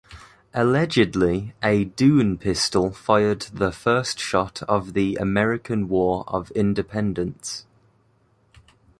Allegedly 0.55 1.53
a 1.61 1.85
Doune 1.85 2.35
pistol 2.39 2.89
fired 2.89 3.41
the 3.53 3.71
first 3.71 4.17
shot 4.17 4.63
of 4.63 4.93
the 4.93 5.15
American 5.17 5.87
War 5.87 6.23
of 6.27 6.49
Independence. 6.55 7.67